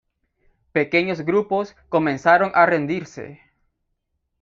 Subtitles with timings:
[0.71, 3.39] Pequeños grupos comenzaron a rendirse.